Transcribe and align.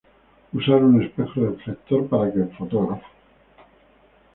Usar 0.53 0.81
un 0.83 0.99
espejo 1.03 1.45
reflector 1.45 2.07
para 2.09 2.33
que 2.33 2.39
el 2.39 2.51
fotógrafo. 2.57 3.05